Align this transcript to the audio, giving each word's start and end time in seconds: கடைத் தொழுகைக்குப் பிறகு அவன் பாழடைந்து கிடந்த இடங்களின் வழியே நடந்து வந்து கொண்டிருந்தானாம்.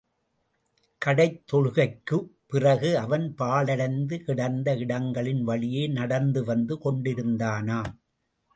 கடைத் 0.97 1.43
தொழுகைக்குப் 1.51 2.29
பிறகு 2.47 2.97
அவன் 2.97 3.35
பாழடைந்து 3.37 4.17
கிடந்த 4.17 4.75
இடங்களின் 4.77 5.43
வழியே 5.43 5.87
நடந்து 5.87 6.43
வந்து 6.43 6.79
கொண்டிருந்தானாம். 6.83 7.93